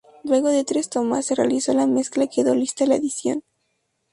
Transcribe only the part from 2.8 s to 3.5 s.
la edición.